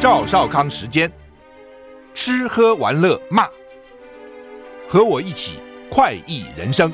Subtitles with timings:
[0.00, 1.12] 赵少康时间，
[2.14, 3.46] 吃喝玩乐骂，
[4.88, 5.58] 和我一起
[5.90, 6.90] 快意人生。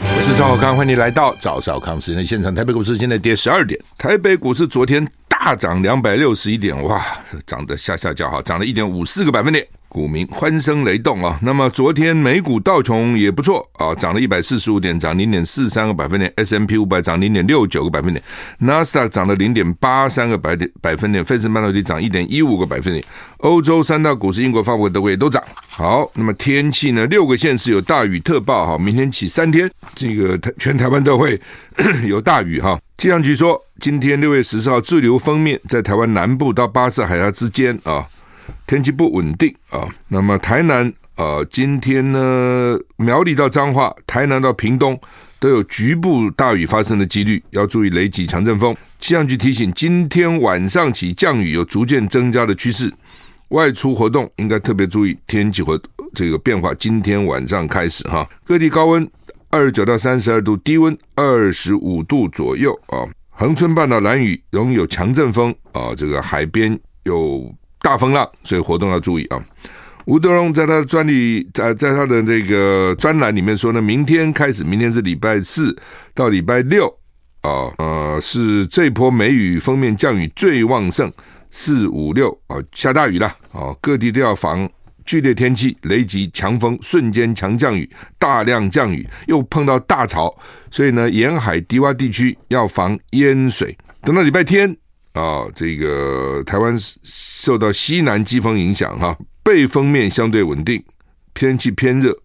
[0.00, 2.54] 我是赵少康，欢迎你来到赵少康时间的现场。
[2.54, 7.04] 台北股市现在跌十二点，台北股市昨天大涨两百六十一点，哇，
[7.44, 9.68] 涨得吓吓叫哈，涨了一点五四个百分点。
[9.94, 11.38] 股民欢声雷动啊！
[11.40, 18.20] 那么昨天美股道琼也不错啊，涨了一百四十五点，涨零点四三个百分点；S&P 五百涨零点六九个百分点；
[18.58, 23.04] 纳斯达克涨了零点八三个百点百分点；费城半导体涨一点一五个百分点。
[23.36, 25.40] 欧洲三大股市，英国、法国、德国也都涨。
[25.68, 27.06] 好，那么天气呢？
[27.06, 31.40] 六个县市有大雨特报哈，明天起三天，这个全台湾都会
[32.08, 32.76] 有大雨哈。
[32.98, 38.04] 气象局说，今天六月十四号滞留锋面在台湾南部到巴士海峡之间啊。
[38.66, 44.98] 天气不稳定啊，那么台南啊，今天呢，苗栗到彰化，台南到屏东
[45.38, 48.74] 都有局部大雨发生的几率，要注意雷击、强阵风。
[48.98, 52.92] 气象局提醒，今天晚上起降雨有逐渐增加的趋势，
[53.48, 55.80] 外出活动应该特别注意天气和
[56.14, 56.74] 这个变化。
[56.74, 59.08] 今天晚上开始哈，各地高温
[59.50, 63.06] 二十九到三十二度，低温二十五度左右啊。
[63.30, 67.54] 恒春半岛兰屿容易有强阵风啊，这个海边有。
[67.84, 69.38] 大风浪，所以活动要注意啊！
[70.06, 75.76] 吴德荣在他的专利在在他的这个专栏里面说呢，明天开始，明天是礼拜四
[76.14, 76.86] 到礼拜六
[77.42, 81.12] 啊，呃，是这波梅雨锋面降雨最旺盛，
[81.50, 84.66] 四五六啊，下大雨了啊，各地都要防
[85.04, 87.86] 剧烈天气、雷击、强风、瞬间强降雨、
[88.18, 90.34] 大量降雨，又碰到大潮，
[90.70, 93.76] 所以呢，沿海低洼地区要防淹水。
[94.00, 94.74] 等到礼拜天。
[95.14, 100.82] 啊，这个台湾受到西南季风影响，哈，背风面相对稳定，
[101.34, 102.16] 天气偏热，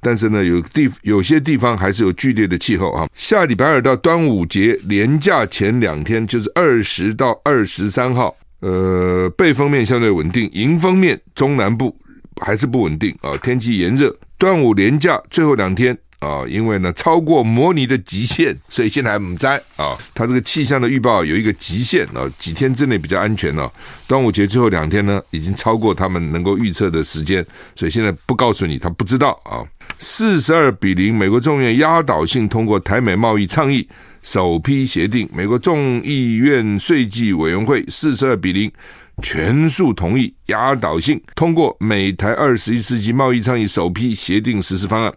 [0.00, 3.08] 但是呢，有地有些地方还是有剧烈的气候啊。
[3.14, 11.96] 下礼拜二到端午节连假前两天，就是二十到二十三号，呃，背风面相对稳定，迎风面中南部
[12.40, 14.16] 还是不稳定啊，天气炎热。
[14.38, 15.98] 端午连假最后两天。
[16.26, 19.96] 啊，因为呢超过模拟的极限，所以现在还不摘啊。
[20.12, 23.72] 它这个气象的预报有一个极限啊，几天之内比较安全了。
[24.08, 29.62] 端午节最后两天呢，已经超过他们能够预测的时间，所以现在不告诉你，他不知道啊。
[30.00, 33.88] 四十二比零，美国众院压倒性通过台美贸易倡议
[34.22, 35.28] 首批协定。
[35.32, 38.70] 美国众议院税计委员会四十二比零
[39.22, 45.14] 全数同意，压倒性通过美台二十一世纪贸易倡议首批协定实施方案。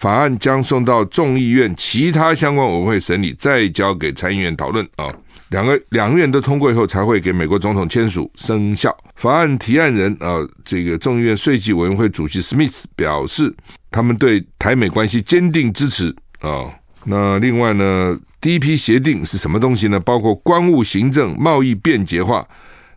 [0.00, 5.14] 法案将送到众议院其他相关委员会审理，再交给参议院讨论啊。
[5.50, 8.96] 两个两院都通过以后，才会给美国总统签署生效。
[9.16, 13.54] 法案提案人啊，这个众议院税计委员会主席史密斯表示，
[13.90, 16.64] 他们对台美关系坚定支持啊。
[17.04, 20.00] 那另外呢，第一批协定是什么东西呢？
[20.00, 22.48] 包括关务行政、贸易便捷化、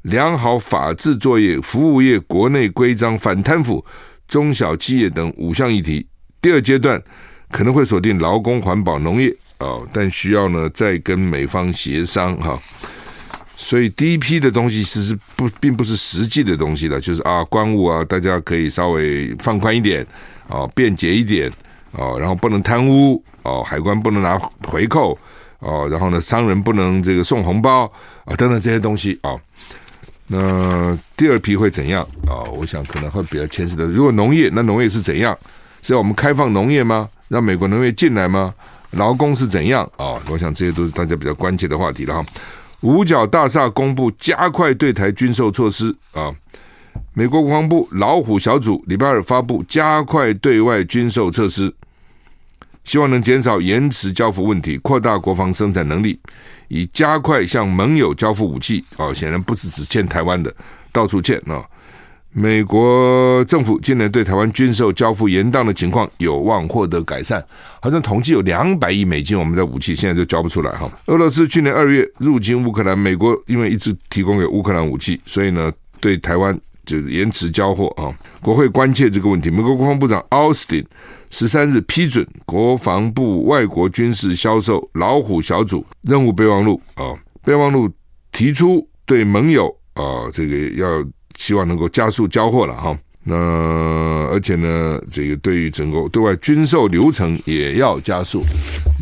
[0.03, 3.83] 良好法治作业、服务业国内规章、反贪腐、
[4.25, 6.07] 中小企业等五项议题。
[6.43, 7.01] 第二阶段
[7.49, 12.59] 可能会锁定劳工、环保、农业、哦，但需要呢再跟美方协商哈。
[13.47, 20.03] 所以第一批的东西其实不并不是实际的东西了，就是啊，关务啊，大家可以稍微放宽一点
[20.49, 21.49] 啊、哦，便捷一点
[21.93, 24.37] 啊、哦，然后不能贪污哦，海关不能拿
[24.67, 25.17] 回扣
[25.59, 27.85] 哦，然后呢，商人不能这个送红包
[28.25, 29.41] 啊，等等这些东西啊、哦。
[30.27, 32.51] 那第二批会怎样啊、哦？
[32.57, 33.85] 我想可能会比较牵涉的。
[33.85, 35.37] 如果农业，那农业是怎样？
[35.83, 37.07] 是要我们开放农业吗？
[37.27, 38.51] 让美国农业进来吗？
[38.91, 42.25] 劳工是怎样啊、我想这些都是大家比较关切的话题了哈。
[42.81, 46.31] 五角大厦公布加快对台军售措施啊。
[47.13, 51.73] 美国国防部老虎小组礼拜二发布加快对外军售措施，
[52.83, 56.19] 希望能减少延迟交付问题，扩大国防生产能力，
[56.67, 58.83] 以加快向盟友交付武器。
[58.97, 60.53] 哦，显然不是只欠台湾的，
[60.91, 61.65] 到处欠啊。
[62.35, 67.43] 美国政府今年对台湾军售交付延宕的情况有望获得改善，
[67.79, 70.89] 好像统计有两百亿美金我们的武器现在就交不出来哈。
[71.05, 78.09] 俄罗斯去年二月入侵乌克兰，美国因为一直提供给乌克兰武器，所以呢对台湾就是延迟交货啊。
[78.41, 80.83] 国会关切这个问题，美国国防部长奥斯汀
[81.29, 87.13] 十三日批准国防部外国军事销售老虎小组任务备忘录啊，
[87.43, 87.87] 备忘录
[88.31, 91.05] 提出对盟友啊这个要。
[91.43, 98.41] 希望能够加速交货了哈，那而且呢，这个对于整个对外军售流程也要加速。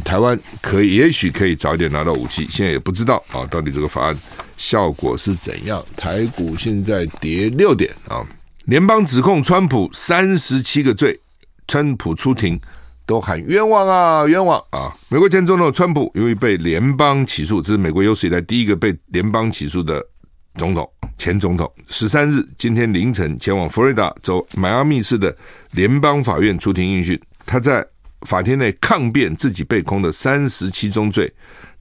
[0.03, 4.17] 台湾可以，也许可以早点拿到武器，现在也不知道啊，到底这个法案
[4.57, 5.85] 效果是怎样。
[5.95, 8.25] 台股现在跌六点啊，
[8.65, 11.19] 联邦指控川普三十七个罪，
[11.67, 12.59] 川普出庭
[13.05, 14.91] 都喊冤枉啊，冤枉啊！
[15.11, 20.03] 美国前总统川普由于被联邦起诉，这是美国有史以来第一个被联邦起诉的
[20.55, 20.89] 总统，
[21.21, 21.71] 前总统。
[21.88, 25.35] 十三日今天凌晨前往佛罗里达州迈阿密市的
[25.73, 27.85] 联邦法院出庭应讯，他在
[28.21, 31.31] 法庭内抗辩自己被控的三十七宗罪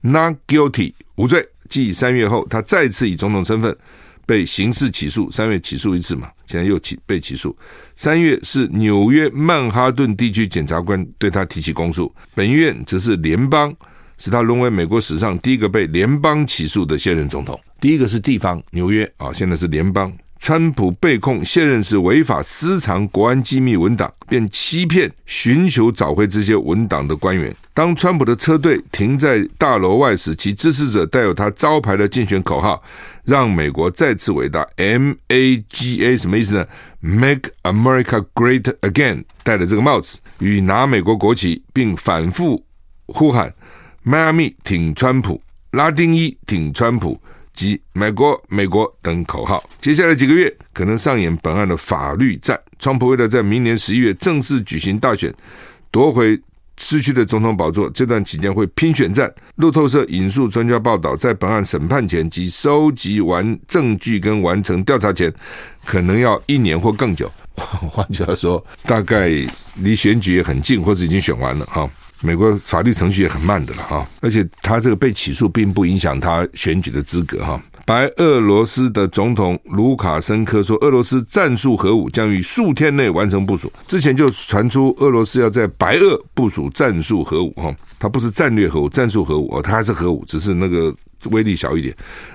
[0.01, 1.43] ，not guilty 无罪。
[1.67, 3.75] 继三月后，他再次以总统身份。
[4.23, 7.53] 被刑事起诉，三月起诉一次嘛，现在又起被起诉。
[7.97, 13.75] 三月是纽约曼哈顿地区检察官对他提起公诉，本院则是联邦，
[14.21, 17.59] 使他沦为美国史上第一个被联邦起诉的现任总统。
[17.79, 20.13] 第一个是地方纽约啊，现在是联邦。
[20.39, 27.51] 川普被控现任是违法私藏国安机密文档，便欺骗、寻求找回这些文档的官员。
[27.73, 32.81] 当川普的车队停在大楼外时，其支持者带有他招牌的竞选口号。
[33.23, 36.65] 让美国再次伟大，MAGA 什么意思呢
[37.01, 42.65] ？Make America Great Again，戴着这个帽子，与拿美国国旗，并反复
[43.05, 43.53] 呼喊
[44.03, 47.19] “迈阿密挺川普”、“拉丁裔挺川普”
[47.53, 49.63] 及“美国美国”等口号。
[49.79, 52.59] 接下来几个月可能上演本案的法律战。
[52.79, 55.33] 川普为了在明年十一月正式举行大选，
[55.91, 56.39] 夺回。
[56.77, 59.31] 失去的总统宝座，这段期间会拼选战。
[59.57, 65.31] 路透社引述专家报道，在本案审判前及收集完证据跟完成调查前，
[65.85, 67.31] 可能要一年或更久。
[67.55, 69.29] 换句话说，大概
[69.75, 71.87] 离选举也很近，或者已经选完了哈。
[72.23, 77.61] 美国法律程序也很慢的了哈，而且他这个被起诉，并不影响他选举的资格哈。
[77.83, 83.71] 白俄罗斯的总统卢卡申科说，俄罗斯战术核武将于数天内完成部署。
[83.87, 90.93] 之前就传出俄罗斯要在白俄部署战术核武，哈，它不是战略核武，战术核武哦，它还是核武，只是那个
[91.31, 91.93] 威力小一点。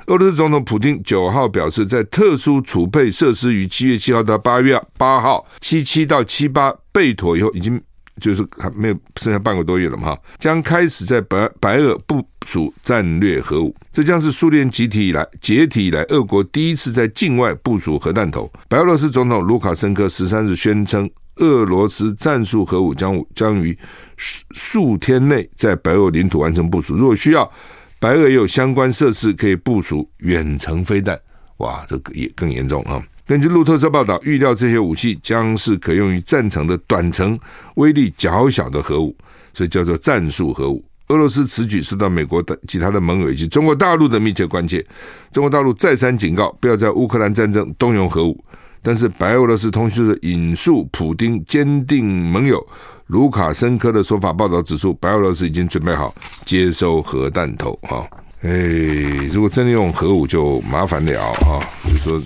[0.09, 7.81] 俄罗斯总统普丁九号表示，在特殊储备设施于七月七号到八月八号七七到七八备妥以后，已经。
[8.21, 18.51] 就是还没有剩下半个多月了嘛，哈，将开始在白白俄部署战略核武，这将是苏联解体以来解体以来俄国第一次在境外部署核弹头。
[18.69, 23.77] 白俄罗斯总统卢卡申科十三日宣称，俄罗斯战术核武将将于
[24.17, 27.51] 数天内在白俄领土完成部署，如果需要，
[28.01, 31.19] 白俄也有相关设施可以部署远程飞弹。
[31.59, 33.03] 哇，这个也更严重啊！
[33.27, 37.37] 根据路透社报道，预料这些武器将是可用于战场的短程、
[37.75, 39.13] 威力较小的核武，
[39.53, 40.85] 所以叫做战术核武。
[41.09, 44.85] 俄罗斯此举受到美国的其他的盟友以及中国大陆的密切关切。
[45.33, 48.45] 中国大陆再三警告，不要在乌克兰战争动用核武。
[48.81, 52.65] 但是白俄罗斯通讯社引述普丁坚定盟友
[53.09, 56.15] 卢卡申科的说法报道指出，白俄罗斯已经准备好
[56.45, 57.77] 接收核弹头。
[57.83, 58.09] 哈，
[58.43, 58.51] 哎，
[59.33, 61.33] 如果真的用核武，就麻烦了啊！
[61.91, 62.23] 就说。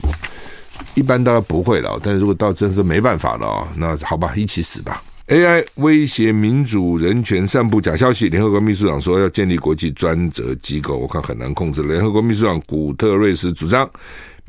[0.94, 5.02] 一般大家不会了，但是如果到真是没办法了，那好吧，一起死吧。
[5.28, 8.28] AI 威胁民主人权，散布假消息。
[8.28, 11.82] 联合国秘书长说要建立国际专责机构，我看很难控制。
[11.84, 13.88] 联合国秘书长古特瑞斯主张。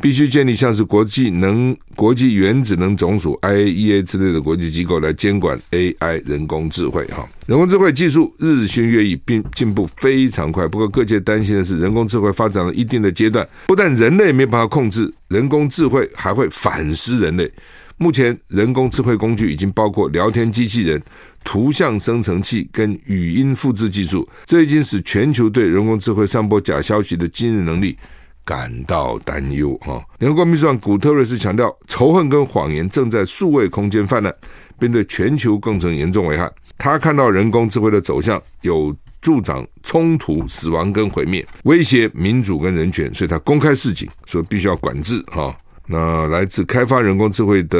[0.01, 7.05] 必须建立像是国际能、国际原子能总署 IAEA 之类的国际机构来监管 AI 人工智慧。
[7.07, 10.67] 哈，人工智慧技术日新月异，并进步非常快。
[10.67, 17.49] 不过，各界担心的是，人工智慧发展了一定的阶段，不但人类没办法控制，人工智慧还会反噬人类。
[17.97, 20.99] 目前，人工智慧工具已经包括聊天机器人、
[21.43, 27.95] 图像生成器跟语音复制技术，这已经使全球对人工智慧散播假消息的惊人能力。
[28.43, 30.03] 感到担忧哈！
[30.19, 34.33] 联合国秘书长古特瑞斯强调，仇恨跟谎言正在数位空间泛滥，
[34.79, 36.51] 并对全球构成严重危害。
[36.77, 45.55] 他看到人工智慧的走向有助长冲突、死亡跟毁灭，威胁民主跟人权，所以他公开示警，说必须要管制哈。
[45.85, 47.77] 那来自开发人工智慧的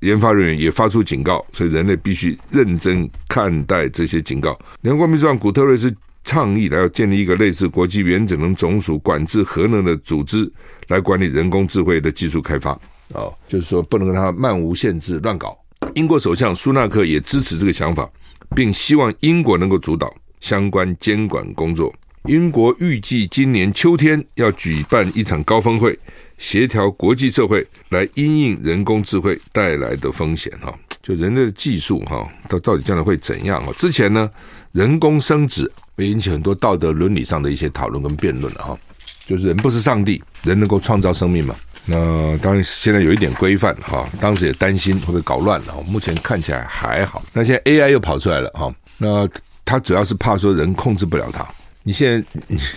[0.00, 4.58] 研发人员也发出警告，所以人类必须认真看待这些警告。
[4.80, 5.94] 联合国秘书长古特瑞斯。
[6.24, 10.50] 倡议来要建立一个类似国际原子能总署管制核能的组织，
[10.88, 12.72] 来管理人工智慧的技术开发。
[13.12, 15.56] 哦，就是说不能让它漫无限制乱搞。
[15.94, 18.10] 英国首相苏纳克也支持这个想法，
[18.56, 21.94] 并希望英国能够主导相关监管工作。
[22.24, 25.96] 英国预计今年秋天要举办一场高峰会，
[26.38, 30.50] 协调国际社会来因应人工智慧带来的风险。
[30.62, 33.62] 哈，就人类的技术哈，到到底将来会怎样？
[33.62, 34.30] 哈，之前呢，
[34.72, 35.70] 人工生殖。
[35.96, 38.78] 会引起很多道德伦理上的一些讨论跟辩论了哈，
[39.26, 41.54] 就是人不是上帝，人能够创造生命嘛？
[41.86, 47.22] 那当然现在有一点规范哈，当时也担心会不会搞乱了，目前看起来还好。
[47.32, 49.28] 那现在 AI 又跑出来了哈，那
[49.64, 51.46] 他主要是怕说人控制不了他。
[51.82, 52.28] 你现在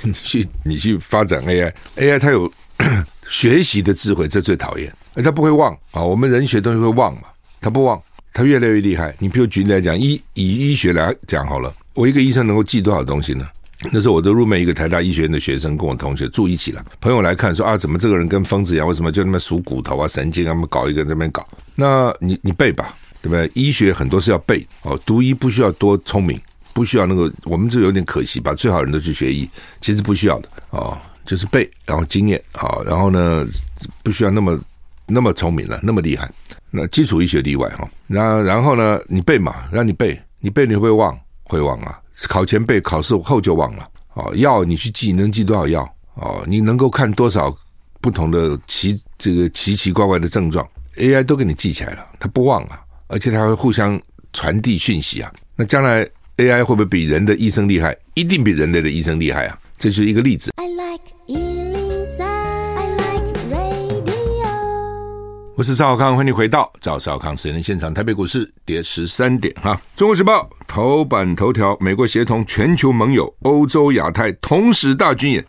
[0.02, 2.52] 你去你去发展 AI，AI 它有
[3.30, 6.02] 学习的智慧，这最讨厌，而他不会忘啊。
[6.04, 7.24] 我们人学东西会忘嘛，
[7.62, 8.02] 它不忘。
[8.34, 9.16] 它越来越厉害。
[9.18, 13.44] 你比如举例来讲，医以医学来讲好了，我一个医生能够记多少东西呢？
[13.92, 16.86] 那时候我都入门一个台大医学院的学生，跟我同学住一起了。
[17.02, 18.88] 朋友来看说啊，怎么这个人跟疯子一样？
[18.88, 20.50] 为什么就那么数骨头啊、神经啊？
[20.50, 21.48] 他们搞一个在那边搞。
[21.74, 23.50] 那你你背吧，对不对？
[23.56, 26.40] 医学很多是要背哦，读医不需要多聪明，
[26.72, 27.34] 不需要那个。
[27.46, 29.50] 我们这有点可惜，把最好人都去学医，
[29.82, 33.44] 其实不需要的哦，就是背，然后经验啊、哦，然后呢，
[34.04, 34.60] 不需要那么
[35.08, 36.30] 那么聪明了，那么厉害。
[36.70, 37.90] 那基础医学例外哈。
[38.08, 41.18] 然然后呢，你背嘛，让你背，你背你会忘？
[41.48, 42.00] 会忘啊。
[42.28, 43.88] 考前背，考试后就忘了。
[44.14, 45.88] 哦，药你去记，能记多少药？
[46.16, 47.56] 哦，你能够看多少
[48.02, 54.02] 不同的奇这个奇奇怪怪的症状？AI 都给你记起来了，它不忘啊，而且它会互相
[54.34, 55.32] 传递讯息啊。
[55.56, 57.96] 那将来 AI 会不会比人的医生厉害？
[58.16, 59.60] 一定比人类的医生厉害啊！
[59.78, 60.52] 这就是一个例子。
[60.56, 61.17] I like
[65.58, 67.92] 我是赵少康，欢迎回到赵少康时间现场。
[67.92, 69.76] 台北股市跌十三点哈。
[69.96, 75.44] 中国时报头版头条：美国协同全球盟友，欧洲亚太同时大军演，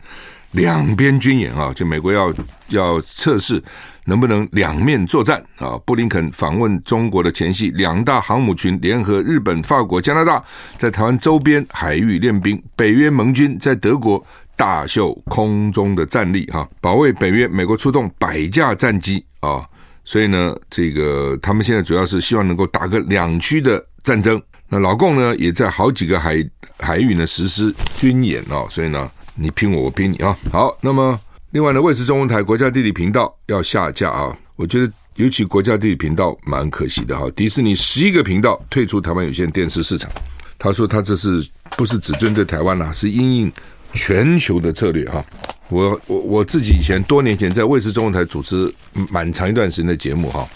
[0.53, 2.33] 两边军演啊，就美国要
[2.69, 3.63] 要测试
[4.05, 5.77] 能不能两面作战啊。
[5.85, 10.43] 布林肯访问中国的前夕，两大航母群联合日本、法国、加拿大，
[10.75, 12.59] 在台湾周边海域练兵。
[12.75, 14.25] 北约盟军在德国
[14.57, 17.47] 大秀空中的战力哈，保卫北约。
[17.47, 19.63] 美国出动百架战机啊。
[20.03, 24.41] 所以呢，这个他们现在主要是希望能够打个两区的战争。
[24.67, 26.37] 那老共呢，也在好几个海
[26.79, 28.67] 海域呢实施军演哦。
[28.69, 30.35] 所以呢，你拼我，我拼你啊。
[30.51, 31.19] 好，那么
[31.51, 34.35] 另外呢，卫视中文台国家地理频道要下架啊。
[34.55, 37.29] 我觉得尤其国家地理频道蛮可惜的哈。
[37.35, 40.09] 迪士尼十一个频道退出台湾有线电视市场。
[40.57, 42.91] 他说他这是不是只针对台湾啊？
[42.91, 43.51] 是因应
[43.93, 45.23] 全球的策略哈。
[45.69, 48.73] 我我我自己以前多年前在卫视中文台主持
[49.11, 50.47] 蛮长一段时间的节目哈，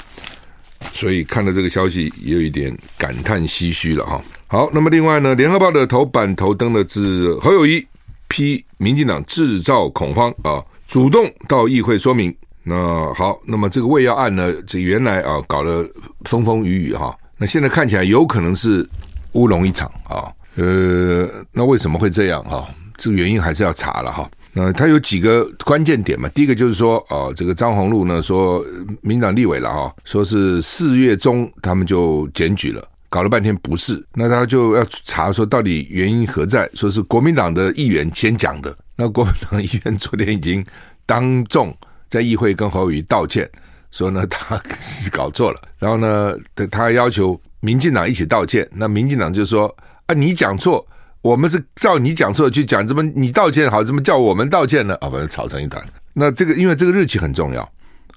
[0.91, 4.19] 所以看到这个消息也有一点感叹唏嘘了哈。
[4.47, 7.85] 好，那么另外呢，联合报的头版头登的是侯友谊
[8.27, 12.35] 批民进党制造恐慌啊，主动到议会说明。
[12.63, 15.87] 那好，那么这个喂药案呢，这原来啊搞了
[16.25, 18.87] 风风雨雨哈，那现在看起来有可能是
[19.33, 20.31] 乌龙一场啊。
[20.55, 22.67] 呃，那为什么会这样哈？
[22.97, 24.29] 这个原因还是要查了哈。
[24.55, 26.29] 那他有几个关键点嘛？
[26.29, 28.63] 第一个就是说，哦，这个张宏禄呢说，
[29.01, 36.69] 民党立委了哈，说是四月中他们就检举了，搞了半天不是，那他就要查说到底原因何在？
[36.75, 40.63] 说是国民党的议员先讲的，那国民党议员昨天已经
[41.07, 41.75] 当众
[42.07, 43.49] 在议会跟侯宇道歉，
[43.89, 46.35] 说呢他是搞错了，然后呢
[46.69, 50.85] 他要求民进党一起道歉，那民进党就说啊你讲错。
[51.23, 54.93] 我们是照你讲错去讲，怎么你道歉好，怎么叫我们道歉呢？
[54.95, 55.81] 啊，反正吵成一团。
[56.13, 57.63] 那这个因为这个日期很重要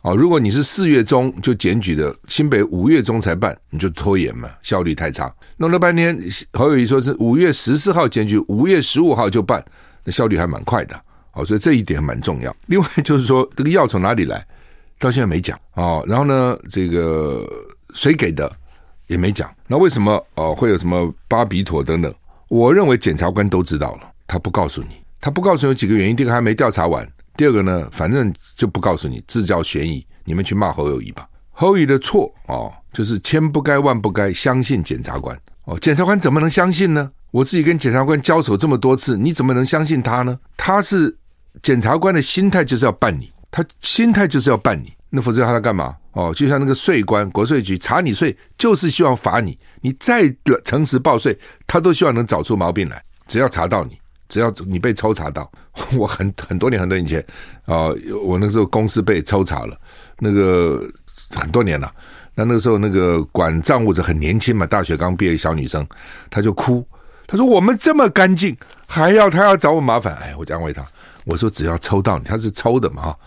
[0.03, 5.33] 啊，如果你是四月中就检举的，新北五月中才办，你就拖延嘛，效率太差。
[5.59, 6.21] 弄了半天，
[6.55, 9.65] 侯友谊说是五月十四号检举，五月十五号就办，
[10.05, 11.01] 那效率还蛮快的。
[11.35, 12.55] 哦，所以这一点蛮重要。
[12.67, 14.45] 另外就是说，这个药从哪里来，
[14.99, 16.05] 到现在没讲哦。
[16.09, 17.47] 然后呢，这个
[17.95, 18.51] 谁给的
[19.07, 19.49] 也没讲。
[19.69, 22.13] 那为什么哦会有什么巴比妥等等？
[22.49, 26.15] 我认为检察官都知道了，他不告诉你，他不告诉你有几个原因。
[26.15, 30.07] 第一个还没调查完，第二个呢，反正就不告诉你，制造悬疑。
[30.25, 35.79] 你们去骂侯友谊吧，侯友谊的错哦，就是千不该万不该相信检察官哦。
[35.79, 37.11] 检察官怎么能相信呢？
[37.31, 40.39] 我自己跟检察官交手这么多次，你怎么能相信他呢？
[40.57, 41.17] 他是
[41.63, 45.95] 检察官的心态就是要办你，他心态就是要办你，那否则他在干嘛？
[46.13, 49.59] 哦，就像那个税官，国税局查你税，就是希望罚你。
[49.83, 50.25] 你再
[50.65, 53.03] 诚实报税，他都希望能找出毛病来。
[53.29, 53.99] 只要查到你，
[54.29, 55.51] 只要你被抽查到，
[55.97, 57.25] 我很很多年很多年前
[57.67, 57.89] 啊，
[58.25, 59.79] 我那时候公司被抽查了，
[60.19, 60.83] 那个
[61.35, 61.93] 很多年了。
[62.35, 65.87] 那那个时候那个管账务者很年轻嘛，大学刚毕业小女生，
[66.29, 66.87] 她就哭，
[67.27, 70.85] 她说：“我们这么干净，还要他要找我麻烦？”哎，我就安慰她，
[71.25, 73.19] 我说：“只要抽到你，他是抽的嘛，哈，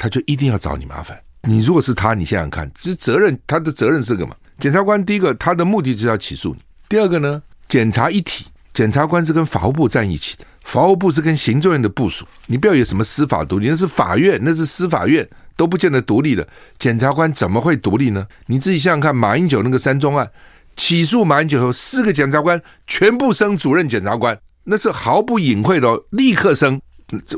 [0.00, 4.34] 他就一定要找你麻烦。”你如果是他，你想想看，这责任他的责任是什么？
[4.58, 12.26] 检察官第一个，他的目的就是要起诉你；第二个呢，检察一体，检察官是跟法务部站一起的，法务部是跟行政院的部署。
[12.46, 15.26] 你不要有什么司法独立，那是法院，那是司法院，
[15.56, 16.46] 都不见得独立的。
[16.78, 18.26] 检察官怎么会独立呢？
[18.46, 20.30] 你自己想想看，马英九那个三中案
[20.76, 26.78] 起诉马英九后，四个检察官全部升主任检察官，那是毫不隐晦的，立刻升。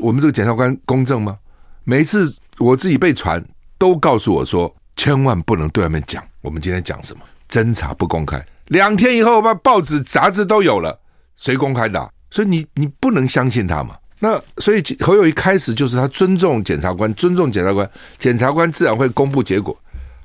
[0.01, 1.37] 我们这个检察官公正吗？
[1.85, 3.43] 每次我自己被传。
[3.75, 6.23] 都告诉我说，千万不能对外面讲。
[6.41, 7.21] 我们今天讲什么？
[7.49, 8.41] 侦查不公开。
[8.67, 10.97] 两天以后，把报纸杂志都有了，
[11.35, 12.09] 谁公开的？
[12.31, 13.97] 所以你你不能相信他嘛。
[14.19, 19.77] 那所以侯友宜开始就是他尊重检察官，尊重检察官，检察官自然会公布结果。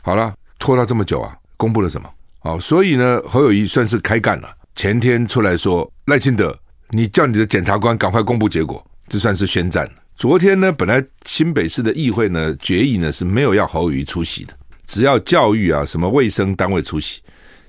[0.03, 2.09] 好了，拖到这么久啊，公布了什么
[2.43, 4.49] 哦，所以呢，侯友谊算是开干了。
[4.77, 6.57] 前天出来说赖清德，
[6.91, 9.91] 你叫你的检察官赶快公布结果，这算是宣战。
[10.19, 14.53] 昨天呢，本来新北市的议会呢决议呢是没有要侯友谊出席的，
[14.85, 17.23] 只要教育啊什么卫生单位出席。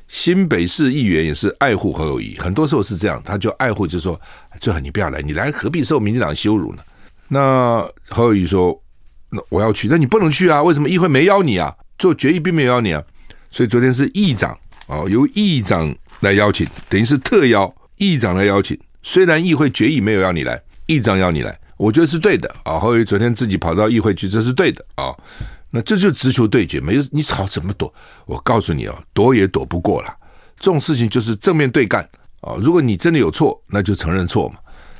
[0.07, 4.19] 新北市议员也是爱护侯友谊，很多时候是这样，他就爱护，就说
[4.59, 6.81] 最好你不要来，你来何必受民进党羞辱呢？
[7.27, 8.81] 那侯友谊说，
[9.29, 10.63] 那我要去，那你不能去啊？
[10.63, 11.71] 为什么议会没邀你啊？
[11.99, 13.03] 做决议并没有邀你啊？
[13.51, 18.75] 所以昨天是议长哦，由议长来邀请，等于是特邀议长来邀请。
[19.03, 22.77] 虽然议会决议没有邀你来，议长邀你来，我觉得是对的啊。
[22.77, 25.15] 侯友昨天自己跑到议会去，这是对的啊。
[25.71, 27.93] 那这就直球对决，没有你吵怎么躲？
[28.25, 30.13] 我告诉你哦，躲也躲不过了。
[30.59, 32.03] 这种事情就是正面对干
[32.41, 32.55] 啊！
[32.59, 34.55] 如果你真的有错，那就承认错嘛。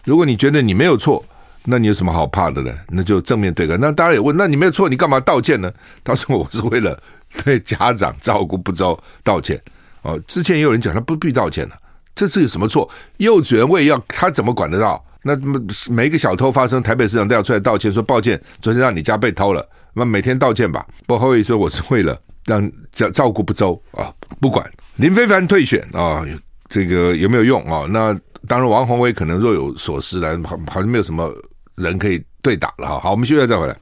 [0.06, 1.26] 如果你觉得你没有错，
[1.66, 2.72] 那你有什么好怕的呢？
[2.88, 3.78] 那就正面对干。
[3.80, 5.70] 那当然也问，那你没有错，你干嘛道歉呢？
[6.04, 6.98] 他说我是为了
[7.44, 9.62] 对家长照顾不周道歉。
[10.04, 11.76] 哦，之前也有人讲他不必道歉了，
[12.16, 12.90] 这次有什么错？
[13.18, 15.04] 幼稚园位要他怎么管得到？
[15.22, 15.60] 那么
[15.90, 19.68] 每一个小偷发生，台北市长都要出来道歉，说抱歉，昨天让你家被偷了。
[19.94, 20.86] 那每天道歉吧。
[21.06, 26.26] 不过侯友宜说我是为了让照照顾不周啊，不管林非凡退选啊，
[26.70, 27.86] 这个有没有用啊？
[27.90, 31.34] 那当然王鸿薇可能若有所思了，好好像没有什么
[31.76, 33.00] 人可以对打了哈。
[33.00, 33.76] 好，我们休息再回来。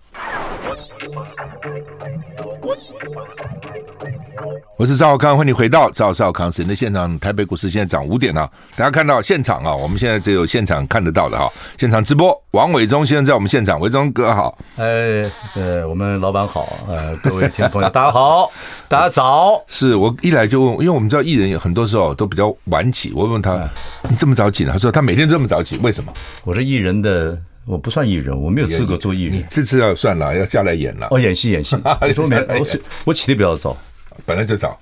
[2.61, 3.23] 我喜欢
[4.77, 7.17] 我是赵少康，欢迎你回到赵少康时间的现场。
[7.19, 12.39] 台北股市现在涨五点啊，大家看到现场啊，我们现在只有现场看得到的哈，现场直播。
[12.51, 14.57] 王伟忠先生在我们现场，伟忠哥好。
[14.75, 18.51] 哎，呃，我们老板好，呃，各位听众朋友大家好，
[18.87, 19.63] 大家早。
[19.67, 23.69] 是我一来就问，因为我们知道艺人有很多时候都比较晚起，我问他，哎、
[24.09, 24.71] 你这么早起呢？
[24.73, 26.13] 他说他每天这么早起，为什么？
[26.43, 27.37] 我是艺人的。
[27.65, 29.33] 我不算艺人，我没有资格做艺人。
[29.39, 31.07] 你这次要算了，要下来演了。
[31.11, 31.75] 哦，演戏演戏。
[31.83, 33.75] 我起我起的比较早，
[34.25, 34.79] 本来就早。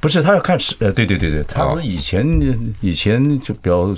[0.00, 2.26] 不是他要看时，呃，对对对对，他说以前
[2.80, 3.94] 以前就比较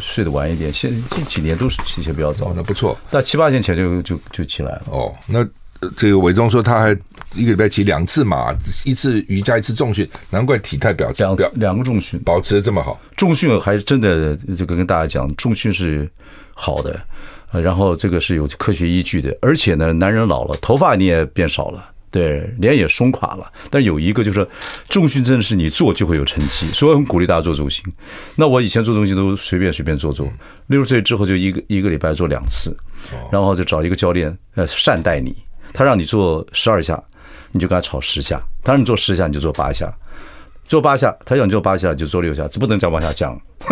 [0.00, 2.52] 睡得晚一点，现近几年都是起的比较早。
[2.54, 4.82] 那不错，但七八年前就就就起来了。
[4.90, 5.44] 哦，那
[5.96, 6.90] 这个伟忠说他还
[7.34, 13.00] 一个礼拜骑两次马，一次瑜伽，一次重训，难怪体态表两两个重训保持的这么好。
[13.16, 16.08] 重训还真的这个跟大家讲，重训是
[16.54, 17.00] 好的。
[17.50, 23.52] 然后这个是有科学依据的，而且呢，男人老了，头发你也变少了，对，脸也松垮了。
[23.70, 24.48] 但有一个就是，
[24.88, 27.84] 重训真的是你做就会有成绩，所以我很鼓励大家做重心。
[28.34, 30.26] 那我以前做重心都随便随便做做，
[30.68, 32.74] 六十岁之后就一个一个礼拜做两次，
[33.30, 35.36] 然后就找一个教练，呃，善待你，
[35.72, 37.02] 他让你做十二下，
[37.52, 39.92] 你就跟他吵十下；他让你做十下，你就做八下。
[40.64, 43.38] 做八下，他让你做八下就做六下，这不能再往下降。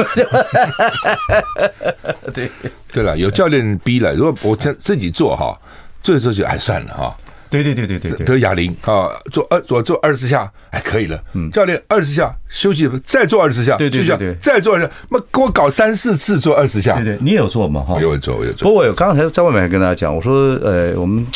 [2.33, 2.51] 对
[2.92, 4.14] 对了，有教练逼了。
[4.14, 5.59] 如果我自自己做哈，
[6.03, 7.16] 做的时候就哎算了哈。
[7.50, 11.22] 对对对对对，比如哑铃啊，做二做做二十下哎可以了。
[11.35, 16.94] 嗯，教练二十下休息，再做二十下，对对对，再做二十下，那给我搞三四次做二十下。
[16.96, 17.80] 对对，你也有做吗？
[17.82, 18.68] 哈，有做，有做。
[18.68, 21.26] 不过我刚才在外面还跟大家讲，我说呃我们。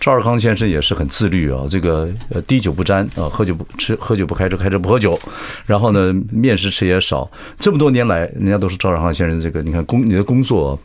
[0.00, 5.18] 赵尔康先生也是很自律啊，这个呃滴酒不沾啊，喝酒不吃，喝酒不开车，开车不喝酒，
[5.66, 7.28] 然后呢面食吃也少。
[7.58, 10.78] 这么多年来，人家都是赵尔康先生这个，你看工你的工作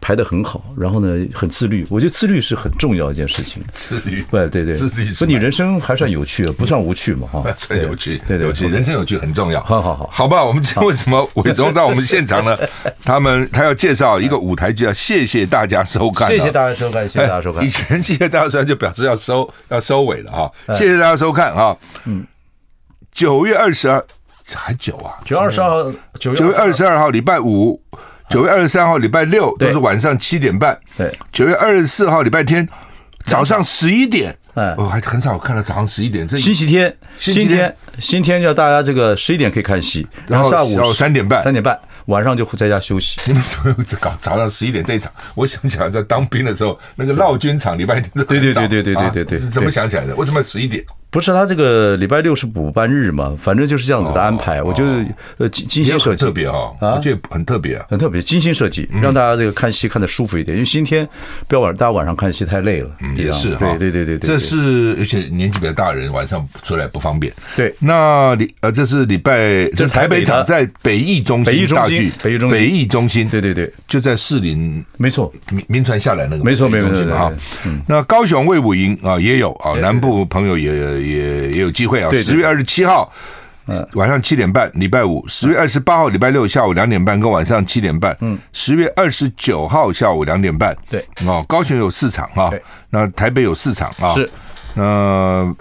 [0.00, 1.86] 排得很好，然后呢很自律。
[1.90, 3.62] 我觉得自律是很重要一件事情。
[3.72, 5.12] 自律， 对对对，自律。
[5.12, 7.44] 不，你人生还算有趣，不算无趣嘛哈。
[7.58, 9.62] 算有趣，对对，有趣，人生有趣很重要。
[9.64, 12.56] 好好好，好吧，我们为什么伟忠到我们现场呢？
[13.04, 16.28] 他们他要介绍一个舞台剧，要谢谢大家收看。
[16.28, 17.64] 谢谢大家收看，谢谢大家收看。
[17.64, 18.66] 以前谢谢大家收看。
[18.66, 21.76] 就表示要收要收尾了哈，谢谢大家收看哈。
[22.04, 22.26] 嗯，
[23.12, 24.04] 九月二十二
[24.54, 27.80] 还久啊，九月二十二号，九月二十二号礼拜五，
[28.28, 30.78] 九月二十三号礼拜六都是晚上七点半。
[30.96, 32.68] 对，九月二十四号礼拜天
[33.24, 34.36] 早上十一点。
[34.54, 36.26] 哎，我还很少看到早上十一点。
[36.26, 41.78] 这星期天，星期天，星期天叫大家这个十一点可以看戏，然后下午三点半，三点半。
[42.08, 43.18] 晚上就会在家休息。
[43.26, 45.12] 你们怎么搞早上十一点这一场？
[45.34, 48.10] 我想起来在当兵的时候，那个闹军场礼拜天。
[48.26, 50.14] 对对对对对对对对，怎么想起来的？
[50.16, 50.84] 为什么要十一点？
[51.10, 53.36] 不是他这个礼拜六是补班日嘛？
[53.40, 54.62] 反正就是这样子的安排。
[54.62, 55.04] 我觉得
[55.38, 60.56] 呃精精心设计，特别啊啊，我觉得很特别啊，很特别，精心设计，让大家这个看戏看的舒服一点。
[60.56, 61.08] 因为今天
[61.46, 62.90] 不要晚，大家晚上看戏太累了。
[63.00, 67.32] 嗯也是哈，对对对对，这是而且年纪比较大的人晚上出来不方便。
[67.56, 77.32] 对，那礼呃这是礼拜这是台北场在北艺中心大剧，北艺中心，北艺中心，对对对，就在士林，没错，名名传下来那个没错没错啊。
[77.86, 81.68] 那高雄魏武营啊也有啊，南部朋友也也也有。
[81.78, 82.10] 机会啊！
[82.12, 83.08] 十月二十七号，
[83.68, 88.16] 嗯，晚上七点半，礼拜五；十月二十八号，礼拜六下午两点半，跟晚上七点半。
[88.20, 90.76] 嗯，十月二十九号下午两点半。
[90.90, 92.50] 对，哦，高雄有四场啊，
[92.90, 94.12] 那台北有四场啊。
[94.14, 94.28] 是，
[94.74, 95.54] 那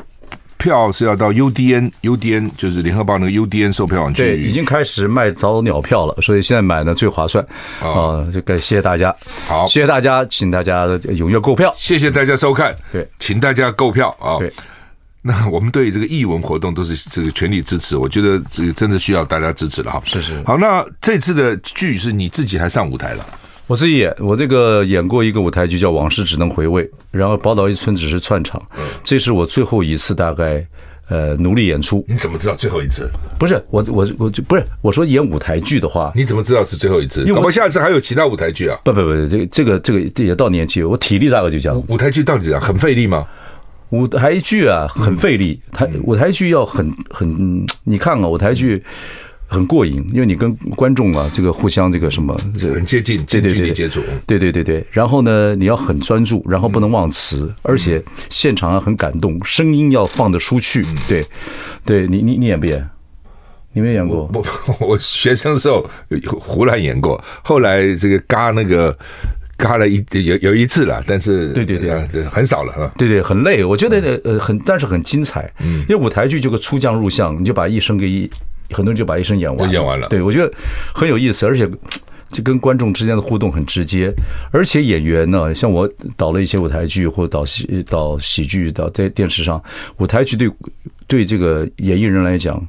[0.58, 7.46] 票是要到 UDN，UDN 就是联合报那个 UDN 售票网去，对，已经开始卖早鸟票了，所以现在买呢最划算
[7.80, 8.26] 啊！
[8.34, 9.16] 这个谢谢大家，
[9.48, 14.40] 好，谢谢大家，请大家踊跃购票，谢谢大家收看，对，请大家购票啊！
[14.40, 14.52] 对，
[15.24, 20.02] 那我们对这个艺文活动都是这个全力支持，我觉得这个真的需要大家支持了哈。
[20.06, 23.26] 是是，好，那这次的剧是你自己还上舞台了？
[23.68, 28.62] 我自己演，我这个演过一个舞台剧叫《往事只能回味》，然后《宝岛一村》只是串场，
[29.04, 30.66] 这是我最后一次大概
[31.10, 32.06] 呃努力演出。
[32.08, 33.10] 你怎么知道最后一次？
[33.38, 37.26] 不是我我我就不是我说演舞台剧的话，你怎么知道是最后一次？
[37.26, 38.80] 因为我下次还有其他舞台剧啊？
[38.86, 41.84] 不不不，这个这个这个也到年纪，我体力大概就这样。
[41.90, 42.62] 舞台剧到底怎样？
[42.62, 43.28] 很费力吗？
[43.90, 45.60] 舞台剧啊，很费力。
[45.72, 48.84] 台舞台剧要很很，你看啊，舞台剧。
[49.50, 54.86] 很过瘾，因为你跟观众啊，这个互相这个什么，很接近，近距离接触，对对对对。
[54.92, 60.86] 然后呢，你要很专注，然后不能忘词，而且现场要很感动，声音要放得出去。
[61.08, 61.26] 对，
[61.86, 62.86] 对你你你演不演？
[63.72, 64.30] 你没演过？
[64.34, 64.46] 我
[64.86, 65.90] 我学生的时候
[66.42, 68.98] 胡乱演过，后来这个嘎那个
[69.58, 72.92] 嘎了一有有一次了，但是对对对对很少了啊。
[72.98, 73.64] 对对，很累。
[73.64, 75.52] 我觉得呃很，但是很精彩。
[75.60, 78.30] 嗯，因为舞台剧就个出将入相，你就把一生给一。
[78.70, 80.10] 很多人就把一生演完了，演完了。
[80.10, 80.54] 对，我觉得
[80.94, 81.66] 很有意思，而且
[82.30, 84.14] 就跟观众之间的互动很直接。
[84.52, 89.64] 而且演员呢，像我导了一些舞台剧，或导戏、导喜剧，导在电视上，
[90.00, 90.52] 舞台剧对
[91.08, 92.64] 对这个演艺人来讲。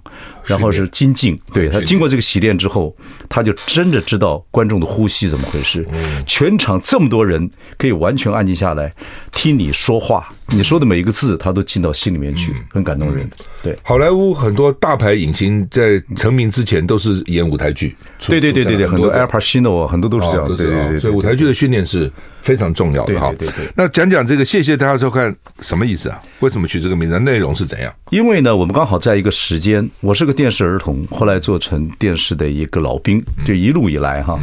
[0.45, 2.97] 然后是精进，对，他经过这个洗练之后，
[3.29, 5.87] 他就真的知道观众的呼吸怎么回事。
[6.27, 8.91] 全场这么多人可以完全安静下来
[9.31, 13.29] 听你说话，你说的每一个字他都进到心里面去，很感动人。
[13.63, 17.95] 对，好莱坞很多大牌影星在成名之前都是演舞台剧。
[18.21, 20.49] 对对对对对，很多 Al Pacino 啊，很多都是这样。
[20.49, 23.21] 对对对，所以舞台剧的训练是非常重要的。
[23.21, 23.67] 哈，对对。
[23.75, 26.19] 那讲讲这个，谢谢大家收看，什么意思啊？
[26.41, 27.19] 为什么取这个名字？
[27.19, 27.93] 内容是怎样？
[28.11, 30.39] 因为呢，我们刚好在一个时间，我是个。
[30.39, 34.39] 电视儿童，后来做成电视的一个老兵，就一路以来哈。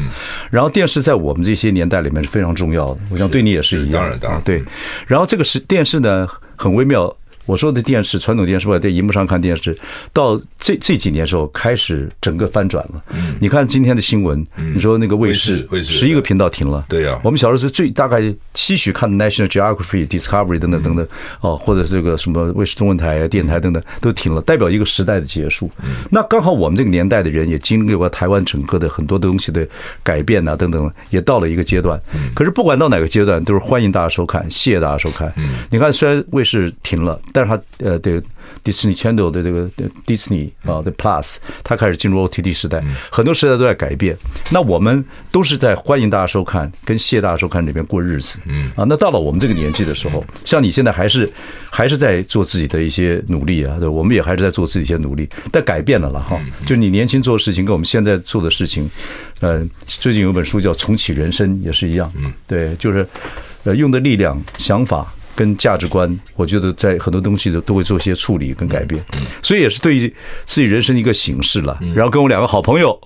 [0.52, 4.02] 然后电视在我们这些年代里面是非常重要的，我想对你也是一样。
[4.02, 4.62] 当然，当然，对。
[5.08, 6.28] 然后这个是电视是呢，
[6.58, 7.16] 很微妙。
[7.46, 9.78] 我说的电视，传统电视，我在荧幕上看电视，
[10.12, 13.04] 到这这几年的时候开始整个翻转了。
[13.12, 16.86] 嗯，你看今天的新闻，你说那个卫视，卫视十一个频道停了。
[16.90, 21.08] 对呀，我们小时候是最大概期许看 National Geography、Discovery 等等等等，
[21.42, 25.70] 哦，或者是这个什么卫视中文台啊、电台等等都停了，代表一个时代的结束。
[26.10, 29.68] 那刚好我们这个年代的人也经历过台湾整个的很多东西的
[30.02, 32.02] 改变啊，等等，也到了一个阶段。
[32.34, 35.32] 可是不管到哪个阶段，都是欢迎大家收看，谢谢大家收看。
[35.70, 37.20] 你看，虽然卫视停了。
[37.36, 38.22] 但是他呃，对
[38.64, 39.70] ，Disney Channel 的这个
[40.08, 44.16] Disney 啊，的 Plus，他开始进入 OTT 时代，很多时代都在改变。
[44.50, 48.40] 那我们都是在欢迎大家收看，跟谢大家收看里面过日子。
[48.46, 51.30] 嗯啊，那到了我们这个年纪的时候，像你现在还是
[51.70, 56.40] 还是在做自己的一些努力啊，对，我们也还是在做自己一些努力，但改变了了哈。
[56.66, 58.90] 就你年轻做的事情跟我们现在做的事情，
[59.42, 62.10] 呃，最近有本书叫《重启人生》，也是一样。
[62.16, 63.06] 嗯，对，就是
[63.66, 65.14] 呃，用的力量、想法。
[65.36, 69.04] 跟价值观，我觉得在很多东西都都会做些处理跟改变，
[69.44, 70.08] 所以也是对于
[70.46, 71.78] 自己人生一个形式了。
[71.94, 72.98] 然后跟我两个好朋友，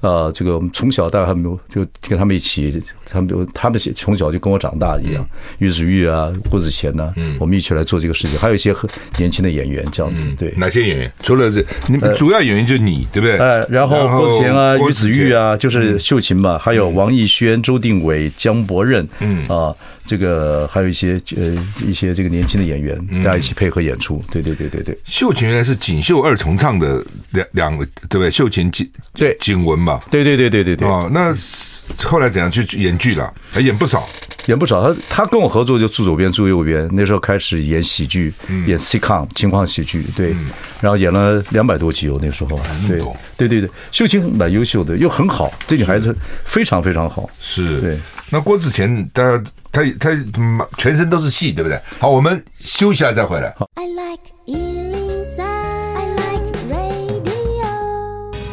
[0.00, 2.82] 呃，这个我们从小大概还没有就跟他们一起，
[3.14, 5.24] 他们就他们从小就跟我长大一样，
[5.58, 8.36] 于子玉啊，郭子乾呐，我们一起来做这个事情。
[8.38, 10.52] 还有一些很年轻的演员这样子，对。
[10.56, 11.12] 哪些演员？
[11.22, 13.38] 除了这，你们主要演员就是你，对不对？
[13.38, 19.72] 哎，然后郭子乾啊，于子玉啊，就是秀琴嘛，还有王艺轩、周定伟、江伯任，嗯啊。
[20.06, 24.20] 这个还有一些呃一些这个年轻的演员，大家一起配合演出。
[24.30, 24.94] 对对对对对。
[25.06, 28.30] 秀琴原来是锦绣二重唱的两两个，对不对？
[28.30, 30.02] 秀琴锦对锦文嘛。
[30.10, 30.86] 对对对对对对。
[30.86, 31.32] 哦，那
[32.02, 33.30] 后来怎样去演剧了？
[33.52, 34.08] 还演不少，
[34.46, 34.82] 演不少。
[34.82, 38.32] 他他跟我合作就住左边住右边，那时候开始演喜剧，
[38.66, 40.34] 演 sitcom 情况喜剧，对。
[40.80, 42.58] 然后演了两百多集哦，那时候。
[42.88, 42.98] 对
[43.36, 47.28] 对对对，秀清蛮优秀的，又很好，这女孩子非常非常好。
[47.38, 47.78] 是。
[47.82, 47.98] 对。
[48.30, 50.08] 那郭子乾，他他他
[50.78, 51.78] 全身都是戏，对不对？
[51.98, 53.54] 好，我们休息一下再回来。
[53.58, 53.68] 好。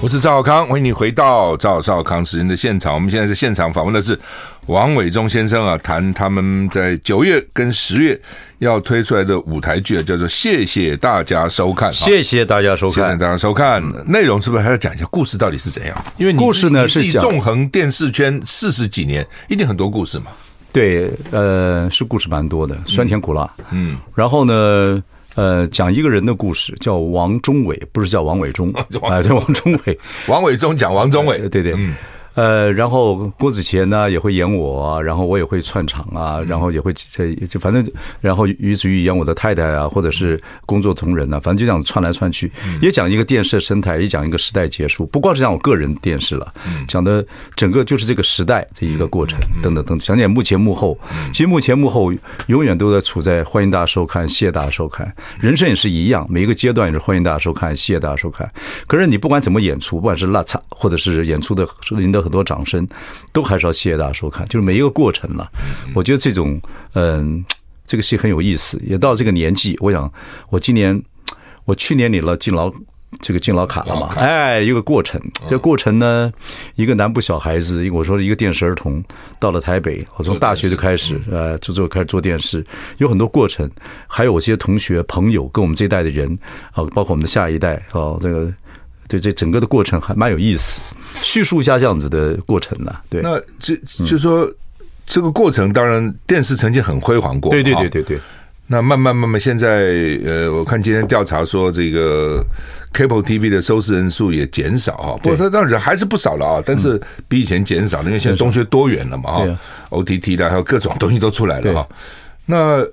[0.04, 2.92] 我是赵少康，欢迎你回到赵少康时间的现场。
[2.92, 4.18] 我们现在在现场访问的是
[4.66, 8.20] 王伟忠先生啊，谈他们在九月跟十月
[8.58, 11.94] 要推出来的舞台剧，叫做《谢谢大家收看》。
[11.96, 13.84] 谢谢大家收看，谢谢大家收看。
[14.08, 15.96] 内容是不是还要讲一下故事到底是怎样？
[16.18, 20.32] 因为故事呢是纵横电视圈四十几年，一定很多故事嘛。
[20.74, 23.48] 对，呃，是故事蛮多的，酸甜苦辣。
[23.70, 25.04] 嗯，然后呢，
[25.36, 28.72] 呃，讲一个人的故事，叫王中伟，不是叫王伟忠，
[29.04, 29.98] 啊，叫王中伟。
[30.28, 31.74] 王伟忠讲王中伟，对对。
[32.34, 37.86] 呃，然后郭子乾呢也会演我啊，然后我也会串场啊，然后也会就反正，
[38.20, 45.06] 然后于子玉演我的太太啊，或者是工作同仁呐、啊，反正就这样串来串去，也讲一个电视的生态，也讲一个时代结束。
[45.08, 46.54] 不光是讲我个人电视了，
[46.88, 50.98] 讲的整个就是这个时代这一个过程，等等等，讲点幕前幕后。
[51.32, 52.14] 其实幕前幕后
[52.48, 55.14] 永远都在处在欢迎大家收看，谢谢大家收看。
[55.40, 58.50] 人生也是一样，每一个阶段也是欢迎大家收看，谢谢大家收看。
[58.88, 62.88] 可是你不管怎么演出，不管是邋遢，或者是演出的赢得很多掌声，
[63.32, 64.48] 都还是要谢谢大家收看。
[64.48, 65.48] 就是每一个过程了，
[65.94, 66.60] 我觉得这种
[66.96, 67.46] 嗯，
[67.86, 68.82] 这个戏很有意思。
[68.84, 70.12] 也到这个年纪，我想
[70.50, 71.00] 我今年
[71.66, 72.74] 我去年领了敬老
[73.20, 74.10] 这个敬老卡了嘛？
[74.16, 75.22] 哎，一个过程。
[75.46, 76.34] 这个过程呢，
[76.74, 79.04] 一个南部小孩子，我说一个电视儿童
[79.40, 82.66] 到了台北，我从大学就开始呃，就就开始做电视，
[82.98, 83.70] 有很多过程。
[84.08, 86.28] 还有我这些同学朋友跟我们这一代的人
[86.72, 88.52] 啊，包括我们的下一代啊，这个。
[89.12, 90.80] 对，这整个的过程还蛮有意思，
[91.22, 92.96] 叙述一下这样子的过程呢。
[93.10, 94.56] 对，那这就是说、嗯、
[95.06, 97.52] 这个过程，当然电视曾经很辉煌过。
[97.52, 98.18] 对对对对对。
[98.68, 102.42] 那慢慢慢慢，现在呃，我看今天调查说，这个
[102.94, 106.98] Cable TV 的收视人数也减少哈，不过它当然还是不少了啊，但是
[107.28, 111.88] 比以前减少了，因为现在东西多元了嘛哈，OTT 的还有各种东西都出来了哈。
[112.52, 112.86] 那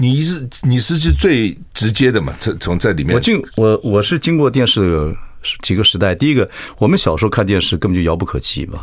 [0.00, 2.34] 你是你是是最直接的嘛？
[2.40, 5.16] 从从在里面，我进我我是经过电视的
[5.62, 6.12] 几个时代。
[6.12, 8.82] 第一个，我们小时候看电视根本就遥不可及嘛。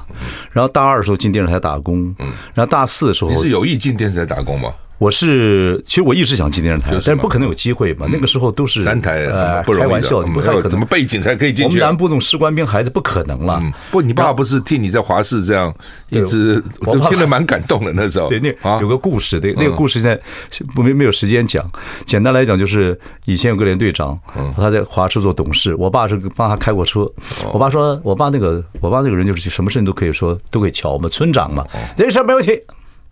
[0.54, 4.74] 然后大二的时候进电视台打工，嗯，然后大四的时候你是有意进电视台打工吗？
[4.98, 8.08] 我是，其实我一直想进电视台，但是不可能有机会嘛。
[8.10, 10.70] 那个时候都是三台，呃，开玩笑，不太可能。
[10.70, 11.66] 怎么背景才可以进去？
[11.66, 13.62] 我们南部那种士官兵孩子不可能了。
[13.92, 15.74] 不，你爸爸不是替你在华视这样
[16.10, 18.30] 一直，我听得蛮感动的那时候。
[18.30, 20.20] 对，那有个故事，对，那个故事现在
[20.82, 21.70] 没没有时间讲。
[22.06, 24.18] 简单来讲，就是以前有个连队长，
[24.56, 27.06] 他在华视做董事，我爸是帮他开过车。
[27.52, 31.66] 我爸说，我爸那个，我爸那个人就是什么事情都可以说，都可以瞧嘛，村长嘛，
[31.98, 32.62] 这事没问题。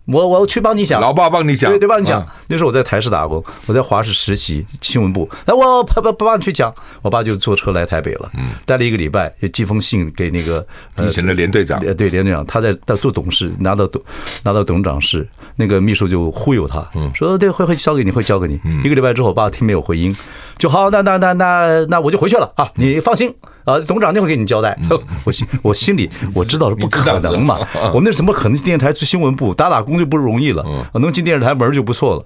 [0.06, 2.26] 我我去帮你讲，老爸帮你讲，对对，帮你讲。
[2.48, 6.72] 那时候我在台视打工，我在华视实习新闻部，那我不不不帮你去讲。
[7.00, 10.66] 我爸就坐车来台北了，嗯，待了一个礼拜，就寄封信给那个
[11.02, 14.02] 以前的连队长，对连队长，他在在做董事，拿到董
[14.42, 18.60] 拿到董事长室，那个秘书就忽悠他，嗯，说对会会交给你，会交给你。
[18.84, 20.14] 一个礼拜之后，我爸听没有回音，
[20.58, 23.34] 就好，那那那那那我就回去了啊，你放心。
[23.64, 24.78] 啊，董事长那会给你交代。
[25.24, 27.58] 我心我心里我知道是不可能嘛，
[27.94, 30.64] 我们那怎么可能电视台去新闻部打打工就不容易了？
[30.94, 32.24] 能进电视台门就不错了。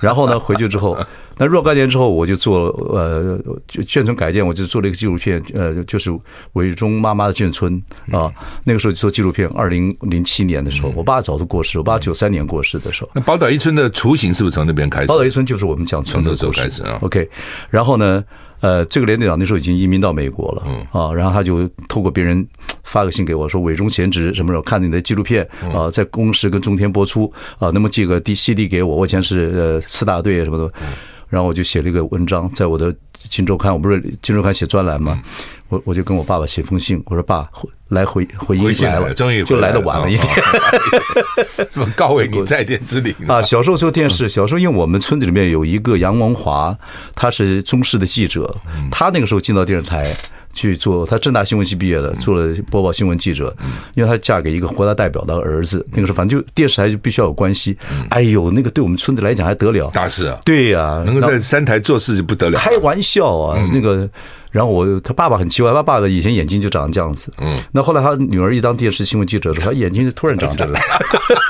[0.00, 0.96] 然后呢，回去之后，
[1.38, 6.10] 那若干年之后，我就做呃，就眷村改建，我就做了一个纪录片，呃，就是
[6.54, 8.32] 伟忠妈妈的眷村啊。
[8.64, 13.10] 那个时候就做纪录片，二零零七年的时候，我爸早就过世，我爸九三年过世的时候。
[13.14, 15.06] 那宝岛一村的雏形是不是从那边开始？
[15.06, 16.98] 宝岛一村就是我们讲村的时候开始啊。
[17.02, 17.28] OK，
[17.70, 18.24] 然后呢？
[18.60, 22.44] 呃，这个连队长那时候已经移民到美国了，嗯啊，然后他就透过别人
[22.84, 30.72] 发个信给我说，伟忠贤侄什么时候看你的纪录片啊，在公视跟中天播出啊，那么寄个 D C D 给我，我以前是呃四大队什么的，
[31.28, 32.92] 然后我就写了一个文章，在我的
[33.28, 35.20] 《金周刊》，我不是《金周刊》写专栏吗？
[35.68, 37.48] 我我就跟我爸爸写封信，我说爸，
[37.88, 40.32] 来回回音来了，终于就来的晚了一点。
[41.70, 43.42] 这么告慰你在天之灵啊！
[43.42, 46.76] 小时候做电视，小时候因为我们村子里面有一个杨文华，
[47.16, 48.54] 他是中视的记者，
[48.92, 50.14] 他那个时候进到电视台
[50.56, 53.54] 去做，他正大新闻系毕业的，做了播报新闻记者。
[53.94, 57.76] 因为他嫁给一个国家代表的儿子，那个时候反正就电视台就必须要有关系。
[58.08, 59.90] 哎呦，那个对我们村子来讲还得了？
[59.92, 60.40] 大事啊！
[60.44, 62.58] 对呀，能够在三台做事就不得了。
[62.58, 64.08] 开玩笑啊，那个。
[64.56, 70.72] 然后我他爸爸很奇怪，他爸爸以前眼睛就长这样子，嗯，那后来他女儿一当电视新闻记者的时候，他眼睛就突然长这样，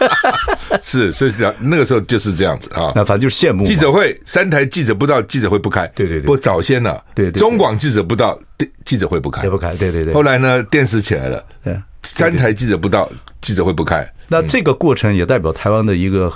[0.82, 3.64] 是，所以讲那个时候就是这样子啊，那反正就是羡慕。
[3.64, 8.36] 记者会三台记者不到，记者会不开，对对对，不早先了，对对，中广记者不到，
[8.84, 10.12] 记者会不开，不开，对对对。
[10.12, 13.08] 后来呢，电视起来了，对，三台记者不到，
[13.40, 14.04] 记者会不开。
[14.26, 16.32] 那这个过程也代表台湾的一个。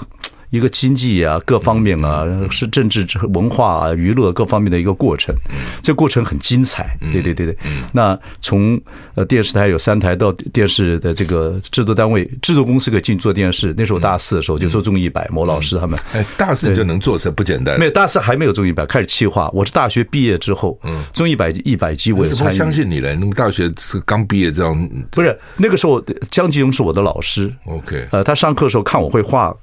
[0.51, 5.35] 一个经济啊，各方面啊，是政治、文化啊、娱乐各方面的一个过程，
[5.83, 6.97] 这过程很精彩。
[7.13, 7.57] 对对对对。
[7.93, 8.81] 那从
[9.15, 13.73] 呃电视台有三台到电视的这个制作单位、制作公司可以进做电视。
[13.77, 15.99] 那时候大四的时候就做综艺一百，某老师他们。
[16.13, 17.79] 哎，大四就能做，成不简单。
[17.79, 19.49] 没有大四还没有综艺一百开始企划。
[19.53, 22.57] 我是大学毕业之后，嗯，综艺一百一百集我也参与。
[22.57, 24.91] 相信你了，那么大学是刚毕业这样。
[25.11, 27.53] 不是那个时候，江吉荣是我的老师。
[27.67, 29.55] OK，呃，他上课的时候看我会画。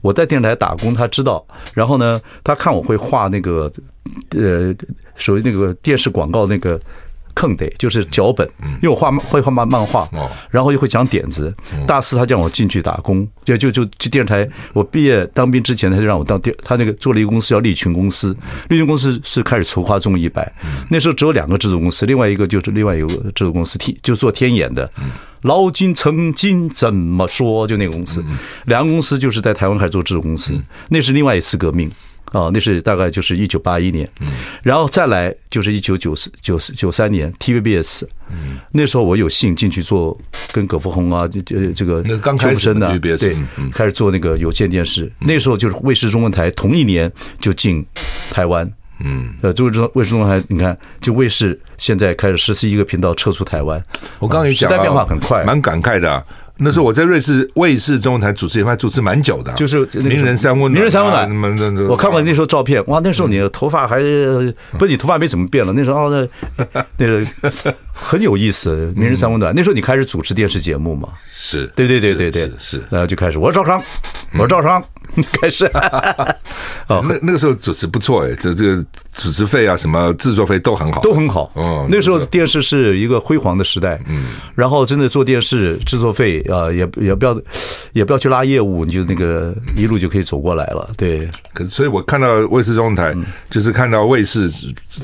[0.00, 1.44] 我在电视台打工，他知道。
[1.74, 3.70] 然后呢，他看我会画那个，
[4.30, 4.74] 呃，
[5.16, 6.80] 属于那个电视广告那个
[7.40, 10.06] 坑得就是脚本，因为我画会画漫漫画，
[10.50, 11.54] 然后又会讲点子。
[11.86, 14.46] 大四他叫我进去打工，就就就去电视台。
[14.74, 18.36] 我毕业当兵之前，他就让我当电，他那个做了一个公司叫利群公司，
[18.68, 20.52] 利群公司是开始筹划综艺版。
[20.90, 24.90] 那时候只有两个制作公司，另外一个就是另外一个制作公司，天就做天眼的。
[25.42, 27.66] 老金曾经怎么说？
[27.66, 28.22] 就那个公司，
[28.66, 30.52] 两个公司就是在台湾开始做制作公司，
[30.90, 31.90] 那是另外一次革命。
[32.32, 34.28] 啊、哦，那是大概就是一九八一年，嗯，
[34.62, 40.16] 然后再来就是一九九四九四九三年 TVBS，嗯，那时候我有幸进去做
[40.52, 43.36] 跟葛福洪啊，这这个刚开始的对，
[43.72, 47.84] 开始做那个有线电视，那时候就是卫视中文台同一年就进
[48.30, 48.70] 台湾，
[49.04, 53.82] 嗯，呃，中卫视卫视中文台，你看就卫视现在开始实施一个频道撤出台湾，
[54.20, 56.24] 我刚刚也讲，时代变化很快，蛮感慨的。
[56.62, 61.86] 那时候我在瑞士卫视中文台主持，也还主持蛮久的，就是名人三温暖，名人三温暖。
[61.88, 63.98] 我看过那时候照片，哇，那时候你的头发还
[64.78, 65.72] 不是你头发没怎么变了。
[65.72, 67.24] 那时候哦，那 那个
[67.92, 69.54] 很有意思，名人三温暖。
[69.56, 71.08] 那时候你开始主持电视节目嘛？
[71.26, 73.82] 是对对对对对是，然后就开始我是赵康，
[74.34, 74.84] 我是赵康。
[75.40, 75.64] 开始，
[76.88, 81.50] 哦，那那个时候主持不错哎，这这个主持费啊，什么制作费都很好，都很好。
[81.54, 87.40] 哦，那时候电视是一个辉煌的时代，嗯，然后真的做电视制作费啊，也也不要
[87.92, 90.88] 也不要去拉业务，你就那个一路就可以走过来了。
[90.96, 93.14] 对，可是所以我看到卫视中文台，
[93.50, 94.50] 就是看到卫视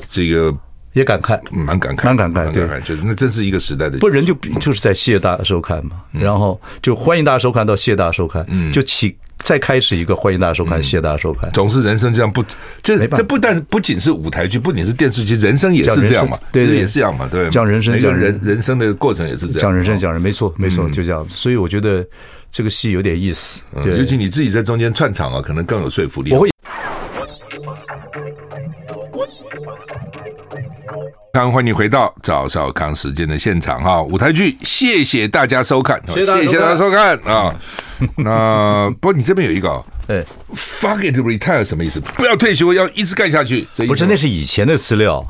[0.09, 0.53] 这个
[0.93, 9.15] 也感慨，蛮感慨，蛮感慨，对，就是那真是一个时代的，不人就就是在谢大收看嘛，然后就欢迎大家收看到谢大收看，嗯，就起。
[9.43, 11.49] 再开始一个，欢迎大家收看，谢谢大家收看。
[11.51, 12.43] 总是人生这样不，
[12.83, 17.49] 这这不但不仅是舞台剧，不仅是电视剧，人生也是这样嘛，对，也是这样嘛，对。
[17.49, 19.61] 讲人生，讲人人生的过程也是这样。
[19.61, 21.33] 讲人生，讲人，没错，没错，就这样子。
[21.35, 22.05] 所以我觉得
[22.51, 26.33] 这个戏有点意思，尤其你自己在中间串场啊，可能更有说服力。
[31.33, 37.55] 欢迎你回到赵少康时间的现场哈，舞台剧，谢谢大家收看，谢谢大家收看啊。
[38.17, 39.69] 那不过你这边有一个，
[40.07, 40.23] 哎
[40.55, 41.99] ，fuck it retire 什么意思？
[41.99, 43.67] 不要退休，要一直干下去。
[43.75, 45.25] 不是，那是以前的资料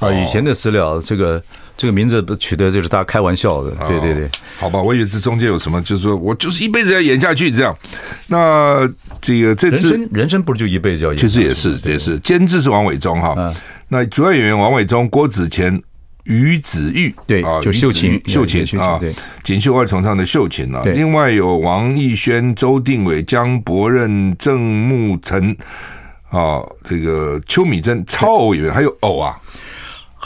[0.00, 1.42] 啊，以前的资料，这个
[1.76, 7.76] 这个名字取得就是大家开玩笑的，对对对，好吧，我以为这中间有什么，就是说我就是一辈子要演下去这样。
[8.26, 8.88] 那
[9.20, 11.18] 这个这人生人生不是就一辈子要演？
[11.18, 13.54] 其实也是也是，监制是王伟忠哈。
[13.88, 15.80] 那主要演员王伟忠、郭子乾、
[16.28, 19.00] 于子玉，对啊，就秀琴、秀琴啊，
[19.42, 20.82] 锦绣二重唱的秀琴啊。
[20.84, 25.56] 另外有王艺轩、周定伟、江伯任、郑木成
[26.30, 29.36] 啊，这个邱米珍超偶演员，还有偶啊。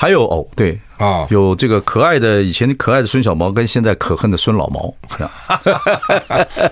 [0.02, 4.92] 还有哦，对啊，有这个可爱的以前可爱的孙小毛，跟现在可恨的孙老毛，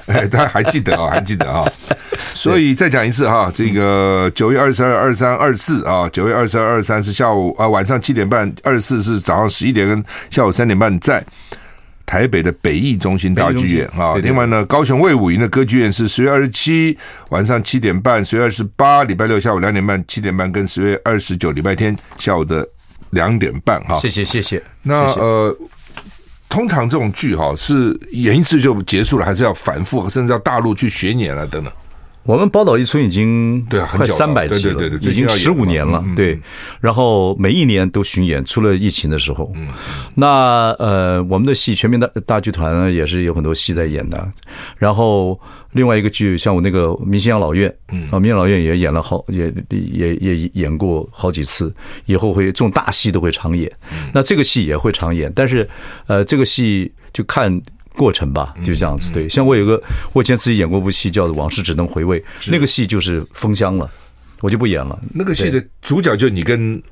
[0.07, 1.65] 哎，大家还记得啊，还记得啊。
[2.35, 11.25] 所以再讲一次哈，这个九月二十二、二三、二四啊，九月二十二、二三是下午啊晚上七点半，二四是早上十一点跟下午三点半，在
[12.05, 14.17] 台北的北艺中心大剧院啊。
[14.17, 22.69] 另外呢，高雄卫武营的歌剧院是十月二十七晚上七点半，十月二十八礼拜六下午两点半、七点半，跟十月二十九礼拜天下午的。
[23.11, 24.63] 两点半哈，谢谢谢谢。
[24.83, 25.57] 那呃，
[26.49, 31.73] 通常这种剧哈是演一次就结束了，还是要反复，甚至要大陆去巡演了等等。
[32.25, 36.39] 我们宝岛一村已经对快三百集了，对对对，已经十五年了，对。
[36.79, 39.51] 然后每一年都巡演，除了疫情的时候。
[39.57, 39.69] 嗯。
[40.15, 44.31] 那呃，我们的戏全民大大剧团呢，也是有很多戏在演的。
[44.77, 45.41] 然后
[45.73, 51.75] 另外一个剧，像我那个《明星养老院》，嗯啊，《明星养老院》也演了好，也也也演过好几次。
[52.05, 53.71] 以后会这种大戏都会常演。
[54.13, 55.69] 那这个戏也会常演，但是
[56.07, 57.61] 呃，这个戏就看。
[58.01, 59.11] 过程吧，就这样子。
[59.13, 59.83] 对，像我有个，
[60.15, 62.19] 我以前自己演过部戏，叫做《往事只能回味》，
[62.51, 63.87] 那个戏就是封箱了，
[64.41, 64.99] 我就不演了。
[65.13, 66.83] 那个戏的主角就你跟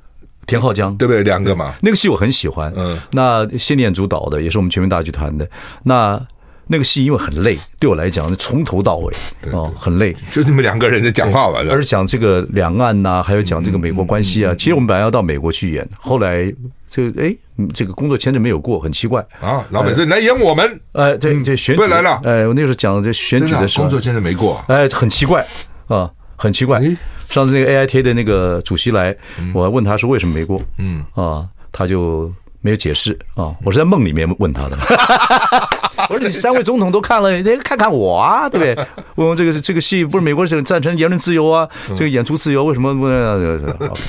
[0.46, 1.22] 田浩江，对不对？
[1.22, 1.72] 两个嘛。
[1.80, 2.70] 那个戏我很喜欢。
[2.76, 3.00] 嗯。
[3.12, 5.48] 那谢念主导的，也是我们全民大剧团的。
[5.82, 6.20] 那
[6.66, 9.14] 那个戏因为很累，对我来讲，从头到尾
[9.50, 10.14] 哦很累。
[10.30, 14.54] 就你们两个人在讲话吧，而是讲这个两岸呐，还有讲这个美国关系啊。
[14.58, 16.52] 其实我们本来要到美国去演，后来。
[16.88, 17.37] 这个哎，
[17.74, 19.24] 这个工作签证没有过，很奇怪。
[19.40, 19.64] 啊！
[19.70, 25.46] 老板说来演我们，哎，这这选举来了，哎，我那时候讲这选举的时候，工作签证没过，哎，很奇怪。
[25.87, 26.81] 啊，很奇怪。
[27.29, 29.14] 上次那个 AIT 的那个主席来，
[29.53, 31.05] 我还问他说为什么没过，嗯。
[31.14, 34.76] 啊，他就没有解释啊，我是在梦里面问他的。
[36.08, 38.74] 我说你三位总统都看了，你看看我啊，对不对？
[39.16, 43.06] 问问这个这个戏不是美国是赞成言论自由啊，这个演出自由为什么不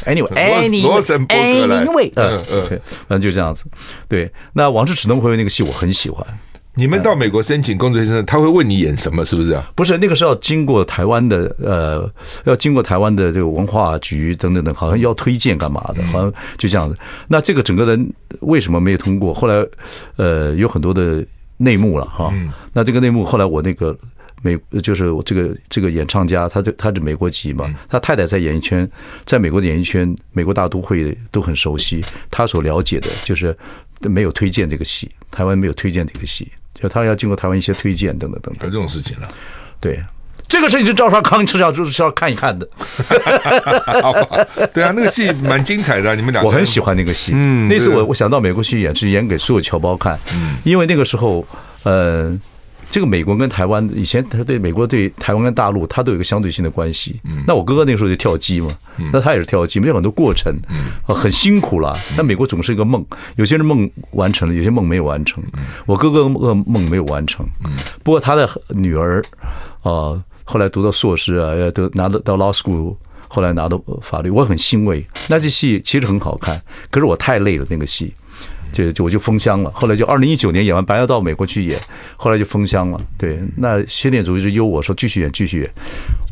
[0.06, 3.66] ？Anyway，Anyway，Anyway，嗯嗯，反正就这样子。
[4.08, 6.26] 对，那《往事只能回味》那个戏我很喜欢，
[6.80, 9.70] 你们到美国申请工作签证，他会问你演什么，是不是啊？
[9.76, 12.10] 不是，那个是要经过台湾的呃，
[12.46, 16.98] 要经过台湾的这个文化局等等等，好像要推荐干嘛的，好像就这样子。
[17.28, 19.34] 那这个整个人为什么没有通过？
[19.34, 19.66] 后来
[20.16, 21.26] 呃有很多的
[21.58, 22.34] 内幕了哈。
[22.72, 23.98] 那这个内幕后来我那个。
[24.42, 28.90] 美就是我这个这个演唱家，他这他是美国籍嘛，他太太在演艺圈，
[29.26, 32.02] 在美国的演艺圈，美国大都会都很熟悉。
[32.32, 33.54] 他所了解的就是
[34.04, 36.50] 没有推荐这个戏，台湾没有推荐这个戏，
[36.82, 38.68] 就他要经过台湾一些推荐等等等等。
[38.68, 39.28] 有这种事情了，
[39.80, 40.02] 对，
[40.48, 42.68] 这个事情是赵少康是要就是要看一看的。
[44.74, 47.34] 对啊，那个戏蛮精彩的，你们俩我很喜欢那个戏。
[47.36, 50.18] 嗯，那次我我想到美国去演，是演给所有侨胞看。
[50.34, 51.46] 嗯，因为那个时候，
[51.84, 52.38] 呃。
[52.90, 57.20] 这个美国跟台湾以前他对美国对台湾跟大陆他都有一个相对性的关系。
[57.46, 58.70] 那我哥哥那个时候就跳机嘛，
[59.14, 60.54] 那他也是跳机，没有很多过程，
[61.06, 61.96] 很辛苦了。
[62.18, 65.44] 但美国总是一个梦，有些人梦完成了，有些梦没有完成。
[65.86, 67.46] 我哥哥噩梦没有完成，
[68.04, 69.24] 不过他的女儿
[69.84, 72.96] 啊，后来读到硕士啊，要得拿到到 law school，
[73.28, 75.06] 后来拿到法律，我很欣慰。
[75.28, 76.60] 那这戏其实很好看，
[76.90, 78.14] 可是我太累了那个戏。
[78.72, 81.80] 就就我就封箱了，后来就二零一九年演完，本来要到美国去演，
[82.16, 83.02] 后来就封箱了。
[83.18, 85.70] 对，那谢念祖一直邀我说继续演，继续演。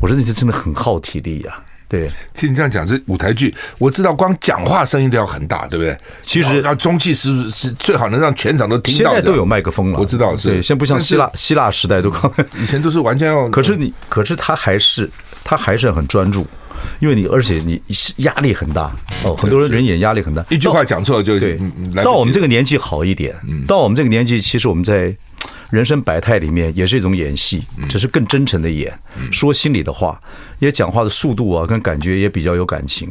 [0.00, 1.64] 我说那些真的很耗体力呀、啊。
[1.88, 5.96] 对，听你这样讲这舞台剧，我知道光讲话声音都要很大，对不对？
[6.20, 9.10] 其实要中气十足，是最好能让全场都听到。
[9.12, 10.48] 现在都有麦克风了，我知道是。
[10.48, 12.12] 对，现在不像希腊希腊时代都，
[12.62, 13.48] 以前都是完全要。
[13.48, 15.08] 可是你，可是他还是
[15.42, 16.46] 他还是很专注。
[17.00, 17.80] 因为你，而且你
[18.18, 18.92] 压力很大。
[19.24, 21.58] 哦，很多人人眼压力很大，一句话讲错了就对。
[22.04, 23.34] 到我们这个年纪好一点，
[23.66, 25.14] 到我们这个年纪，其实我们在
[25.70, 28.96] 人生百态里面也是一种演戏，只是更真诚的演，
[29.32, 30.20] 说心里的话，
[30.60, 33.10] 也讲话的速度啊跟感觉也比较有感情。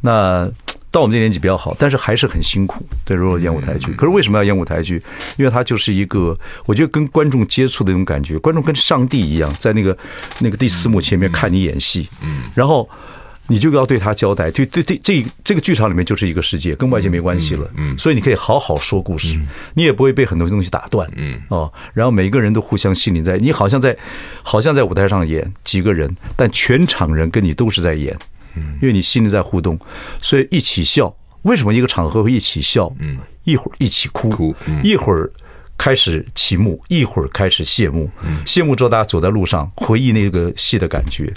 [0.00, 0.50] 那
[0.94, 2.86] 到我们这年纪比较好，但是还是很辛苦。
[3.04, 5.02] 对，如果演舞台剧，可是为什么要演舞台剧？
[5.36, 9.98] 因为它就是一个，我觉得跟观众接触的那种感觉，观众跟上帝一样，在那个
[10.38, 12.88] 那个第四幕前面看你演戏，嗯然后。
[13.46, 17.70] 你就要对他交代，对对对，这这个剧场里面就是一个世界，跟外界没关系了。
[17.76, 19.38] 嗯，所以你可以好好说故事，
[19.74, 21.06] 你也不会被很多东西打断。
[21.14, 23.94] 嗯，哦，然后每一个人都互相吸引，在你好像在，
[24.42, 28.16] 好像在舞台上演几个人，但全场人跟你都是在演。
[28.56, 29.78] 嗯，因为你心里在互动，
[30.20, 31.14] 所以一起笑。
[31.42, 32.90] 为什么一个场合会一起笑？
[32.98, 35.30] 嗯，一会儿一起哭，哭，一会儿。
[35.76, 38.08] 开始起幕，一会儿开始谢幕。
[38.46, 41.34] 谢幕之后，大家走在路上，回忆那个戏的感觉。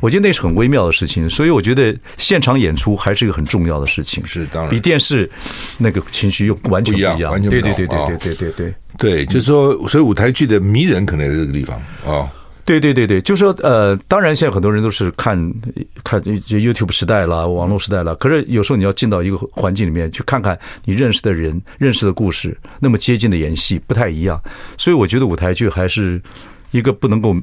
[0.00, 4.26] 我觉得那是很微妙的事情，所以我觉得现场演出还是一个很重要的事情。
[4.26, 5.30] 是当然，比电视
[5.78, 7.30] 那个情绪又完全不一样。
[7.30, 7.76] 完全不一样。
[7.76, 12.28] 对对对对对对对对对，就是说，所以舞台剧的迷人可能在这个地方啊。
[12.66, 15.38] 对对对对，就是说，呃，当然，现在很多人都是看
[16.02, 18.12] 看 YouTube 时代了，网络时代了。
[18.16, 24.42] 可是有时候你要进到一个环境里面去看看你认识的人、认识的故事，那么接近的演戏不太一样。
[24.76, 26.20] 所以我觉得舞台剧还是
[26.72, 27.36] 一个不能够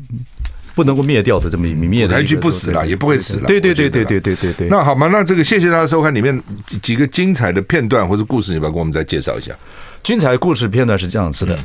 [0.76, 2.05] 不能够灭掉的这么一灭。
[2.05, 3.47] 舞台剧不死了，也不会死了。
[3.47, 4.67] 对对对对对对对对。
[4.67, 6.38] 那好嘛，那这个谢谢大家收看里面
[6.82, 9.55] 几个精彩的片段或者故事，你把给我们再介绍一下。
[10.01, 11.57] 精彩的故事片段是这样子的。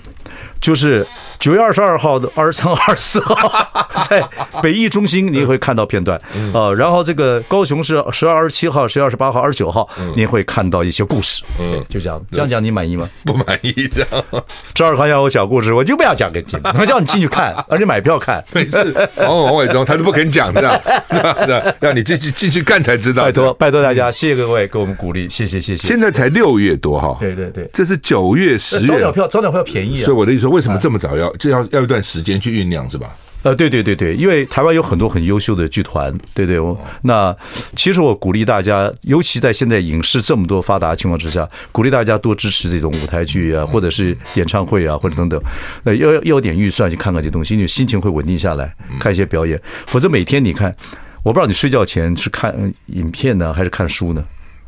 [0.60, 1.06] 就是
[1.38, 3.36] 九月二十二号的二十三、二十四号，
[4.10, 4.22] 在
[4.60, 6.20] 北艺中心，您会看到片段
[6.52, 6.72] 啊。
[6.72, 11.42] 然后这个高雄是十二、二十七号、十月二十八号、二十九号，您会看到一些故事。
[11.60, 13.08] 嗯，就这样，这样讲你满意吗？
[13.24, 14.08] 不满意，这样。
[14.74, 18.44] 赵二康要我讲故事，我就不要讲给你听， 我叫你进去看，而且买票看。
[18.52, 23.22] 每次王王伟忠他都不肯讲， 这样，这样，让你进去进去看才知道。
[23.22, 25.86] 拜托，拜托大家，谢谢各位给我们鼓励，谢谢谢谢。
[25.86, 30.04] 现在才六月多哈，对对对，这是九月、十月，早鸟票，早鸟票便宜啊。
[30.04, 31.27] 所以我的意思说，为什么这么早要？
[31.38, 33.10] 这要要一段时间去酝酿，是吧？
[33.44, 36.58] 呃，对对对对，因为台湾有很多很优秀的剧团，对对。
[36.58, 37.34] 我那
[37.76, 45.40] 其实我鼓励大家，尤其在现在影视这么多发达的情况之下，鼓励大家多支持这种舞台剧啊，或者是演唱会啊，或者等等。
[45.84, 49.60] 呃，要要有点预算去看看这东西，你心情会稳定下来，看一些表演。
[49.86, 50.74] 否则每天你看，
[51.22, 52.52] 我不知道你睡觉前是看
[52.86, 54.24] 影片呢，还是看书呢？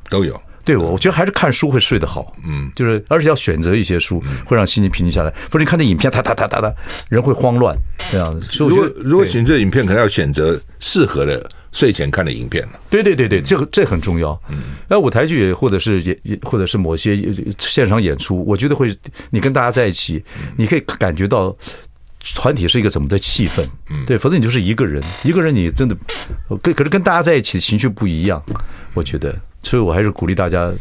[0.09, 0.41] 都有。
[0.65, 5.31] 对，我我觉得还是看书会睡得好，嗯，就是而且要选择一些书，会让心情平静下来。
[5.51, 6.73] 不然你看那影片，哒哒哒哒哒，
[7.09, 7.77] 人会慌乱
[8.11, 8.47] 这样子。
[8.51, 12.81] 所以如果如果选择影片，可能要选择适合的睡前看的影片了。
[12.91, 14.39] 对对对对，这个这很重要。
[14.49, 14.59] 嗯，
[14.89, 17.19] 那舞台剧或者是也或者是某些
[17.59, 18.95] 现场演出，我觉得会
[19.31, 20.23] 你跟大家在一起，
[20.57, 21.57] 你可以感觉到
[22.35, 23.64] 团体是一个怎么的气氛。
[23.91, 25.97] 嗯，对，否则你就是一个人，一个人你真的
[26.62, 28.43] 跟可是跟大家在一起的情绪不一样，
[28.95, 29.35] 我觉得。
[29.62, 30.73] 所以我还是鼓励大家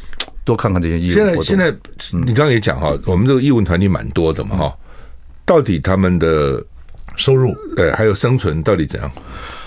[0.46, 1.16] 多看看这些艺人。
[1.16, 1.70] 现在现在
[2.14, 4.78] 你刚刚也讲哈，我们这个义文团体蛮多的嘛哈，
[5.46, 6.66] 到底他们的
[7.18, 9.12] 收入，对，还有生存到底怎样？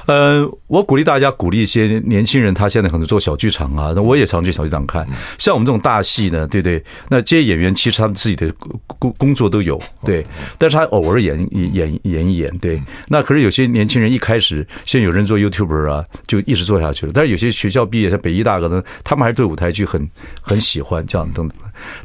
[0.07, 5.07] 呃，我鼓励大家鼓励一些年轻人，他现在可能做小剧场啊，那我也常去小剧场看。
[5.39, 6.83] 像我们这种大戏呢，对不对？
[7.09, 8.53] 那这些演员其实他们自己的
[8.87, 10.25] 工工作都有，对，
[10.59, 12.81] 但是他偶尔演演演一演，对。
[13.09, 17.13] 那可是有些年轻人一开始，现在有人做 YouTuber 啊，就一直做下去了。
[17.15, 20.09] 但是有些学校毕业，像北医大可能，他们还是对舞台剧很
[20.41, 21.57] 很喜欢，这样等等。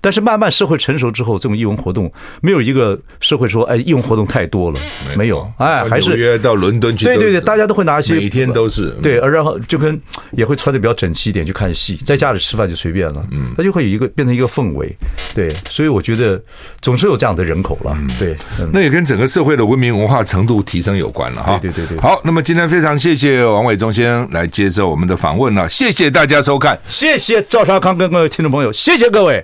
[0.01, 4.79] 但是慢慢社会成熟之后，这种义文活动没有一个社会说，哎，义文活动太多了，
[5.15, 9.99] 没有，哎，还是约到伦敦去，对对对，大家都会拿一些，每天都是对，而然后就跟
[10.31, 14.93] 也会穿的比较整齐一点去看戏，在家里吃饭就随便了，嗯，他就会有一个变成一个氛围，
[15.33, 16.39] 对，所以我觉得
[16.81, 18.35] 总是有这样的人口了，对，
[18.73, 21.99] 那也跟整个社会的文明文化程度提升有关了哈，对对对对。
[21.99, 29.43] 好，那么今天非常谢谢王伟忠先生来接受我们的访问了，谢谢大家收看，谢谢赵少康跟各位听众朋友，谢谢各位。